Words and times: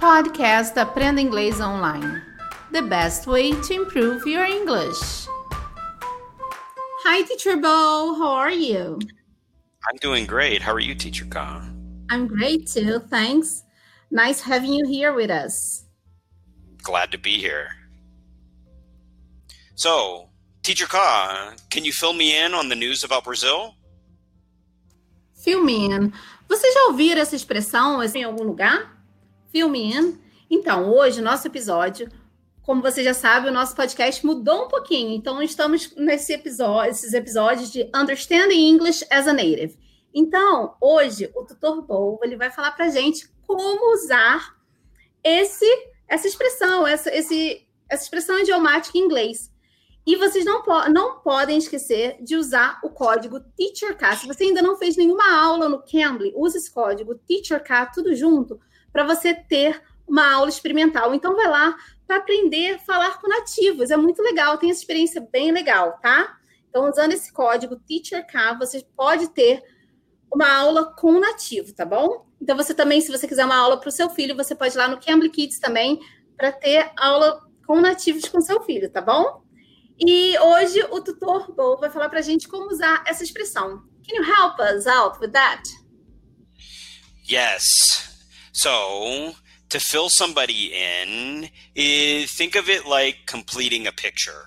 Podcast 0.00 0.78
Aprenda 0.78 1.20
Inglês 1.20 1.60
Online. 1.60 2.22
The 2.72 2.80
best 2.80 3.26
way 3.26 3.52
to 3.52 3.74
improve 3.74 4.26
your 4.26 4.46
English. 4.46 5.28
Hi, 7.04 7.22
Teacher 7.28 7.58
Bo. 7.58 8.16
How 8.18 8.32
are 8.32 8.50
you? 8.50 8.98
I'm 9.86 9.96
doing 10.00 10.24
great. 10.24 10.62
How 10.62 10.72
are 10.72 10.80
you, 10.80 10.94
Teacher 10.94 11.26
Ka? 11.26 11.68
I'm 12.10 12.26
great 12.26 12.66
too. 12.66 13.00
Thanks. 13.10 13.62
Nice 14.10 14.40
having 14.40 14.72
you 14.72 14.86
here 14.88 15.12
with 15.12 15.30
us. 15.30 15.84
Glad 16.82 17.12
to 17.12 17.18
be 17.18 17.36
here. 17.36 17.68
So, 19.74 20.30
Teacher 20.62 20.86
Ka, 20.86 21.52
can 21.68 21.84
you 21.84 21.92
fill 21.92 22.14
me 22.14 22.40
in 22.42 22.54
on 22.54 22.70
the 22.70 22.74
news 22.74 23.04
about 23.04 23.24
Brazil? 23.24 23.74
Fill 25.44 25.62
me 25.62 25.92
in. 25.92 26.10
Vocês 26.48 26.72
já 26.72 26.84
ouviram 26.88 27.20
essa 27.20 27.36
expressão 27.36 28.02
em 28.02 28.24
algum 28.24 28.44
lugar? 28.44 28.99
Fill 29.50 29.68
me 29.68 29.92
in. 29.92 30.18
Então, 30.48 30.90
hoje, 30.92 31.20
nosso 31.20 31.46
episódio, 31.46 32.08
como 32.62 32.82
você 32.82 33.02
já 33.02 33.14
sabe, 33.14 33.48
o 33.48 33.52
nosso 33.52 33.74
podcast 33.74 34.24
mudou 34.24 34.64
um 34.64 34.68
pouquinho. 34.68 35.14
Então, 35.14 35.42
estamos 35.42 35.94
nesse 35.96 36.32
episódio, 36.32 36.90
esses 36.90 37.12
episódios 37.12 37.70
de 37.70 37.90
Understanding 37.94 38.68
English 38.68 39.04
as 39.10 39.26
a 39.26 39.32
Native. 39.32 39.78
Então, 40.14 40.74
hoje, 40.80 41.30
o 41.34 41.44
tutor 41.44 41.82
Bo, 41.82 42.18
ele 42.22 42.36
vai 42.36 42.50
falar 42.50 42.72
pra 42.72 42.88
gente 42.88 43.28
como 43.46 43.94
usar 43.94 44.56
esse 45.22 45.66
essa 46.10 46.26
expressão, 46.26 46.84
essa, 46.84 47.14
esse, 47.14 47.64
essa 47.88 48.02
expressão 48.02 48.36
idiomática 48.40 48.98
em 48.98 49.02
inglês. 49.02 49.48
E 50.04 50.16
vocês 50.16 50.44
não, 50.44 50.60
po 50.62 50.88
não 50.90 51.20
podem 51.20 51.56
esquecer 51.56 52.16
de 52.20 52.34
usar 52.34 52.80
o 52.82 52.90
código 52.90 53.38
TEACHERK. 53.38 54.16
Se 54.16 54.26
você 54.26 54.44
ainda 54.44 54.60
não 54.60 54.76
fez 54.76 54.96
nenhuma 54.96 55.40
aula 55.40 55.68
no 55.68 55.84
Cambly, 55.84 56.32
use 56.34 56.58
esse 56.58 56.70
código 56.70 57.14
TEACHERK, 57.14 57.92
tudo 57.94 58.14
junto, 58.14 58.58
para 58.92 59.04
você 59.04 59.34
ter 59.34 59.82
uma 60.06 60.32
aula 60.32 60.48
experimental. 60.48 61.14
Então, 61.14 61.36
vai 61.36 61.48
lá 61.48 61.76
para 62.06 62.16
aprender 62.16 62.74
a 62.74 62.78
falar 62.78 63.20
com 63.20 63.28
nativos. 63.28 63.90
É 63.90 63.96
muito 63.96 64.20
legal, 64.22 64.58
tem 64.58 64.70
essa 64.70 64.80
experiência 64.80 65.26
bem 65.32 65.52
legal, 65.52 65.98
tá? 66.02 66.36
Então, 66.68 66.88
usando 66.88 67.12
esse 67.12 67.32
código 67.32 67.76
TEACHERK, 67.76 68.58
você 68.58 68.84
pode 68.96 69.28
ter 69.28 69.62
uma 70.32 70.52
aula 70.52 70.94
com 70.94 71.18
nativo, 71.18 71.72
tá 71.72 71.84
bom? 71.84 72.26
Então, 72.40 72.56
você 72.56 72.74
também, 72.74 73.00
se 73.00 73.10
você 73.10 73.26
quiser 73.28 73.44
uma 73.44 73.56
aula 73.56 73.78
para 73.78 73.88
o 73.88 73.92
seu 73.92 74.10
filho, 74.10 74.36
você 74.36 74.54
pode 74.54 74.74
ir 74.74 74.78
lá 74.78 74.88
no 74.88 75.00
Cambly 75.00 75.30
Kids 75.30 75.58
também 75.58 76.00
para 76.36 76.50
ter 76.50 76.90
aula 76.96 77.46
com 77.66 77.80
nativos 77.80 78.26
com 78.28 78.40
seu 78.40 78.60
filho, 78.62 78.90
tá 78.90 79.00
bom? 79.00 79.42
E 79.98 80.38
hoje 80.38 80.82
o 80.90 81.00
tutor 81.00 81.54
Bo 81.54 81.76
vai 81.76 81.90
falar 81.90 82.08
para 82.08 82.20
a 82.20 82.22
gente 82.22 82.48
como 82.48 82.66
usar 82.72 83.04
essa 83.06 83.22
expressão. 83.22 83.82
Can 84.08 84.16
you 84.16 84.24
help 84.24 84.58
us 84.58 84.86
out 84.86 85.20
with 85.20 85.32
that? 85.32 85.62
Yes. 87.30 88.09
So, 88.52 89.34
to 89.68 89.80
fill 89.80 90.08
somebody 90.08 90.72
in, 90.74 91.48
is, 91.74 92.34
think 92.34 92.56
of 92.56 92.68
it 92.68 92.86
like 92.86 93.18
completing 93.26 93.86
a 93.86 93.92
picture. 93.92 94.46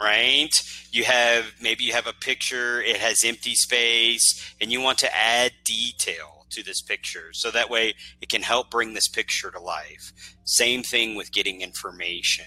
Right? 0.00 0.50
You 0.90 1.04
have 1.04 1.52
maybe 1.62 1.84
you 1.84 1.92
have 1.92 2.06
a 2.06 2.12
picture, 2.12 2.82
it 2.82 2.96
has 2.96 3.22
empty 3.24 3.54
space, 3.54 4.54
and 4.60 4.72
you 4.72 4.80
want 4.80 4.98
to 4.98 5.16
add 5.16 5.52
detail 5.64 6.46
to 6.50 6.62
this 6.62 6.82
picture. 6.82 7.32
So 7.32 7.50
that 7.50 7.70
way 7.70 7.94
it 8.20 8.28
can 8.28 8.42
help 8.42 8.70
bring 8.70 8.94
this 8.94 9.08
picture 9.08 9.50
to 9.50 9.60
life. 9.60 10.12
Same 10.44 10.82
thing 10.82 11.14
with 11.14 11.32
getting 11.32 11.60
information 11.60 12.46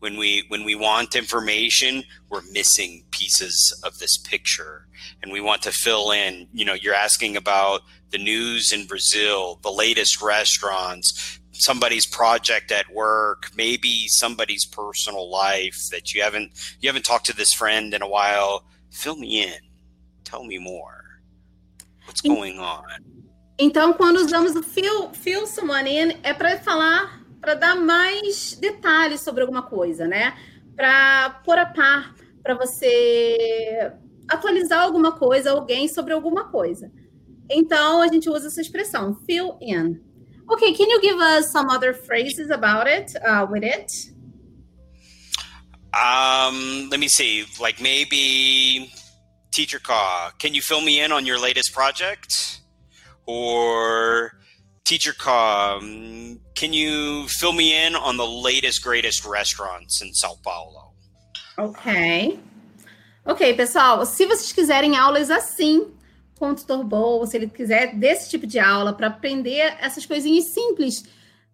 when 0.00 0.18
we 0.18 0.44
when 0.48 0.64
we 0.64 0.74
want 0.74 1.16
information 1.16 2.02
we're 2.28 2.42
missing 2.52 3.04
pieces 3.10 3.80
of 3.84 3.98
this 3.98 4.18
picture 4.18 4.86
and 5.22 5.32
we 5.32 5.40
want 5.40 5.62
to 5.62 5.72
fill 5.72 6.10
in 6.10 6.46
you 6.52 6.64
know 6.64 6.74
you're 6.74 6.94
asking 6.94 7.36
about 7.36 7.80
the 8.12 8.18
news 8.18 8.72
in 8.72 8.86
brazil 8.86 9.58
the 9.62 9.70
latest 9.70 10.22
restaurants 10.22 11.40
somebody's 11.52 12.06
project 12.06 12.70
at 12.70 12.86
work 12.92 13.50
maybe 13.56 14.06
somebody's 14.08 14.64
personal 14.66 15.30
life 15.30 15.76
that 15.90 16.14
you 16.14 16.22
haven't 16.22 16.50
you 16.80 16.88
haven't 16.88 17.04
talked 17.04 17.26
to 17.26 17.36
this 17.36 17.52
friend 17.52 17.94
in 17.94 18.02
a 18.02 18.08
while 18.08 18.64
fill 18.90 19.16
me 19.16 19.42
in 19.42 19.60
tell 20.24 20.44
me 20.44 20.58
more 20.58 21.20
what's 22.06 22.20
going 22.20 22.58
on 22.58 22.84
então 23.58 23.92
quando 23.92 24.16
usamos 24.16 24.56
o 24.56 24.62
fill 24.62 25.12
fill 25.12 25.46
someone 25.46 25.88
in 25.88 26.12
é 26.22 26.32
para 26.32 26.58
falar 26.60 27.22
para 27.42 27.54
dar 27.54 27.74
mais 27.74 28.54
detalhes 28.54 29.20
sobre 29.20 29.42
alguma 29.42 29.62
coisa, 29.62 30.06
né? 30.06 30.38
Para 30.76 31.40
pôr 31.44 31.58
a 31.58 31.66
par, 31.66 32.14
para 32.40 32.54
você 32.54 33.92
atualizar 34.28 34.80
alguma 34.80 35.18
coisa, 35.18 35.50
alguém 35.50 35.88
sobre 35.88 36.12
alguma 36.12 36.44
coisa. 36.44 36.90
Então 37.50 38.00
a 38.00 38.08
gente 38.08 38.28
usa 38.28 38.48
essa 38.48 38.60
expressão, 38.60 39.14
fill 39.26 39.58
in. 39.60 40.00
Okay, 40.50 40.74
can 40.74 40.88
you 40.90 41.00
give 41.00 41.18
us 41.18 41.50
some 41.50 41.70
other 41.70 41.94
phrases 41.94 42.50
about 42.50 42.86
it, 42.86 43.14
uh, 43.24 43.46
with 43.50 43.64
it? 43.64 43.90
Um, 45.94 46.88
let 46.90 46.98
me 46.98 47.08
see. 47.08 47.44
Like 47.60 47.80
maybe 47.80 48.90
teacher 49.52 49.78
call. 49.78 50.32
Can 50.38 50.54
you 50.54 50.62
fill 50.62 50.80
me 50.80 51.00
in 51.00 51.12
on 51.12 51.26
your 51.26 51.38
latest 51.38 51.72
project? 51.72 52.60
Or 53.26 54.32
teacher 54.84 55.12
call. 55.12 55.80
Can 56.54 56.72
you 56.72 57.28
fill 57.28 57.52
me 57.52 57.86
in 57.86 57.94
on 57.94 58.16
the 58.16 58.26
latest, 58.26 58.82
greatest 58.82 59.24
restaurants 59.24 60.02
in 60.02 60.12
Sao 60.14 60.36
Paulo? 60.42 60.94
Ok. 61.58 62.38
Ok, 63.24 63.54
pessoal, 63.54 64.04
se 64.04 64.26
vocês 64.26 64.52
quiserem 64.52 64.96
aulas 64.96 65.30
assim, 65.30 65.92
com 66.66 66.84
Bowl, 66.84 67.24
se 67.24 67.36
ele 67.36 67.46
quiser 67.46 67.94
desse 67.94 68.28
tipo 68.28 68.46
de 68.46 68.58
aula 68.58 68.92
para 68.92 69.06
aprender 69.06 69.76
essas 69.80 70.04
coisinhas 70.04 70.46
simples 70.46 71.04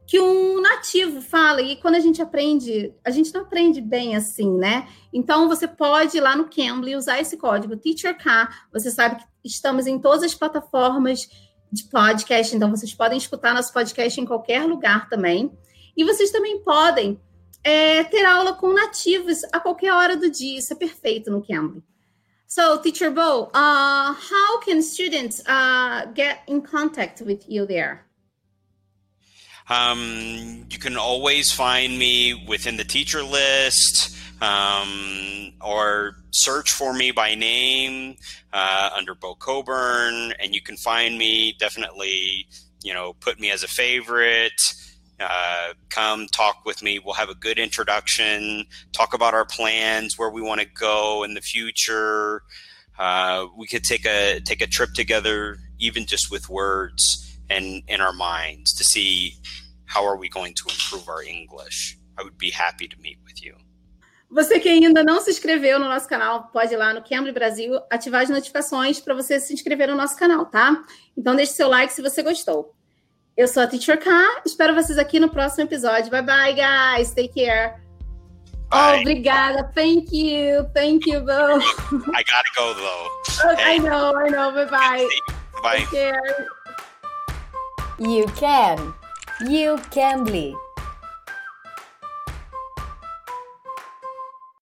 que 0.06 0.18
um 0.18 0.62
nativo 0.62 1.20
fala, 1.20 1.60
e 1.60 1.76
quando 1.76 1.96
a 1.96 2.00
gente 2.00 2.22
aprende, 2.22 2.94
a 3.04 3.10
gente 3.10 3.32
não 3.34 3.42
aprende 3.42 3.78
bem 3.78 4.16
assim, 4.16 4.50
né? 4.50 4.88
Então 5.12 5.46
você 5.46 5.68
pode 5.68 6.16
ir 6.16 6.20
lá 6.22 6.34
no 6.34 6.48
Cambly 6.48 6.96
usar 6.96 7.20
esse 7.20 7.36
código 7.36 7.76
TeacherK. 7.76 8.24
Você 8.72 8.90
sabe 8.90 9.16
que 9.16 9.26
estamos 9.44 9.86
em 9.86 9.98
todas 9.98 10.22
as 10.22 10.34
plataformas 10.34 11.28
de 11.70 11.84
podcast, 11.90 12.56
então 12.56 12.70
vocês 12.70 12.94
podem 12.94 13.18
escutar 13.18 13.52
nosso 13.52 13.70
podcast 13.70 14.18
em 14.18 14.24
qualquer 14.24 14.64
lugar 14.64 15.10
também. 15.10 15.52
E 15.94 16.02
vocês 16.02 16.30
também 16.30 16.62
podem 16.62 17.20
é, 17.62 18.02
ter 18.04 18.24
aula 18.24 18.54
com 18.54 18.72
nativos 18.72 19.44
a 19.52 19.60
qualquer 19.60 19.92
hora 19.92 20.16
do 20.16 20.30
dia, 20.30 20.58
isso 20.58 20.72
é 20.72 20.76
perfeito 20.76 21.30
no 21.30 21.46
Cambly. 21.46 21.82
So, 22.50 22.80
Teacher 22.80 23.10
Bo, 23.10 23.50
uh, 23.52 24.14
how 24.14 24.60
can 24.60 24.82
students 24.82 25.42
uh, 25.44 26.06
get 26.06 26.40
in 26.46 26.62
contact 26.62 27.20
with 27.20 27.46
you 27.46 27.66
there? 27.66 28.06
Um, 29.68 30.64
you 30.70 30.78
can 30.78 30.96
always 30.96 31.52
find 31.52 31.98
me 31.98 32.46
within 32.48 32.78
the 32.78 32.84
teacher 32.84 33.22
list 33.22 34.16
um, 34.40 35.52
or 35.60 36.12
search 36.30 36.72
for 36.72 36.94
me 36.94 37.10
by 37.10 37.34
name 37.34 38.16
uh, 38.54 38.90
under 38.96 39.14
Bo 39.14 39.34
Coburn, 39.34 40.32
and 40.40 40.54
you 40.54 40.62
can 40.62 40.78
find 40.78 41.18
me. 41.18 41.54
Definitely, 41.60 42.46
you 42.82 42.94
know, 42.94 43.12
put 43.20 43.38
me 43.38 43.50
as 43.50 43.62
a 43.62 43.68
favorite. 43.68 44.58
Uh, 45.20 45.74
come 45.90 46.26
talk 46.28 46.64
with 46.64 46.82
me. 46.82 46.98
We'll 46.98 47.14
have 47.14 47.28
a 47.28 47.34
good 47.34 47.58
introduction. 47.58 48.66
Talk 48.92 49.14
about 49.14 49.34
our 49.34 49.44
plans, 49.44 50.18
where 50.18 50.30
we 50.30 50.40
want 50.40 50.60
to 50.60 50.66
go 50.66 51.24
in 51.24 51.34
the 51.34 51.40
future. 51.40 52.42
Uh, 52.98 53.46
we 53.56 53.66
could 53.66 53.84
take 53.84 54.04
a 54.06 54.40
take 54.40 54.60
a 54.60 54.66
trip 54.66 54.90
together, 54.94 55.58
even 55.78 56.06
just 56.06 56.30
with 56.30 56.48
words 56.48 57.02
and 57.50 57.82
in 57.88 58.00
our 58.00 58.12
minds, 58.12 58.72
to 58.74 58.84
see 58.84 59.34
how 59.86 60.04
are 60.04 60.16
we 60.16 60.28
going 60.28 60.54
to 60.54 60.64
improve 60.68 61.08
our 61.08 61.22
English. 61.22 61.98
I 62.18 62.22
would 62.22 62.38
be 62.38 62.50
happy 62.50 62.86
to 62.88 62.96
meet 63.00 63.18
with 63.24 63.42
you. 63.42 63.54
Você 64.30 64.60
que 64.60 64.68
ainda 64.68 65.02
não 65.02 65.20
se 65.22 65.30
inscreveu 65.30 65.78
no 65.78 65.88
nosso 65.88 66.06
canal, 66.06 66.48
pode 66.52 66.74
ir 66.74 66.76
lá 66.76 66.92
no 66.92 67.02
Cambly 67.02 67.32
Brasil, 67.32 67.80
ativar 67.90 68.22
as 68.22 68.28
notificações 68.28 69.00
para 69.00 69.14
você 69.14 69.40
se 69.40 69.54
inscrever 69.54 69.88
no 69.88 69.96
nosso 69.96 70.18
canal, 70.18 70.44
tá? 70.44 70.84
Então 71.16 71.34
deixe 71.34 71.54
seu 71.54 71.66
like 71.66 71.92
se 71.92 72.02
você 72.02 72.22
gostou. 72.22 72.77
Eu 73.38 73.46
sou 73.46 73.62
a 73.62 73.66
Teacher 73.68 73.96
K, 74.00 74.10
espero 74.44 74.74
vocês 74.74 74.98
aqui 74.98 75.20
no 75.20 75.30
próximo 75.30 75.62
episódio. 75.62 76.10
Bye 76.10 76.22
bye, 76.22 76.52
guys. 76.54 77.12
Take 77.14 77.28
care. 77.34 77.76
Bye. 78.68 78.96
Oh, 78.96 79.00
obrigada. 79.00 79.70
Thank 79.74 80.08
you. 80.12 80.64
Thank 80.74 81.08
you, 81.08 81.20
Bo. 81.20 81.32
I 82.14 82.24
gotta 82.24 82.50
go 82.56 82.74
though. 82.74 83.08
I 83.56 83.74
Hey. 83.74 83.78
know, 83.78 84.12
I 84.16 84.28
know. 84.28 84.50
Bye 84.52 84.64
bye. 84.64 85.08
Bye. 85.62 85.76
Take 85.78 85.90
care. 85.90 86.46
You 88.00 88.26
can. 88.36 88.92
You 89.48 89.78
can 89.92 90.24
be. 90.24 90.54